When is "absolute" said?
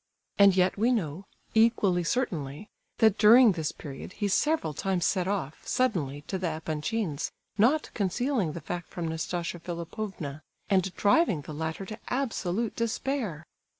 12.07-12.75